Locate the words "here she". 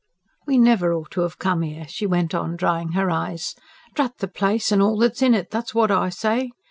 1.61-2.07